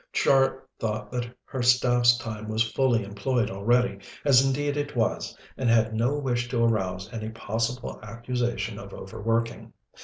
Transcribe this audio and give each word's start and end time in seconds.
Char 0.13 0.63
thought 0.79 1.11
that 1.11 1.29
her 1.45 1.61
staff's 1.61 2.17
time 2.17 2.49
was 2.49 2.71
fully 2.71 3.03
employed 3.03 3.51
already, 3.51 3.99
as 4.25 4.43
indeed 4.43 4.75
it 4.75 4.95
was, 4.95 5.37
and 5.57 5.69
had 5.69 5.93
no 5.93 6.17
wish 6.17 6.49
to 6.49 6.63
arouse 6.63 7.07
any 7.13 7.29
possible 7.29 7.99
accusation 8.01 8.79
of 8.79 8.95
overworking. 8.95 9.73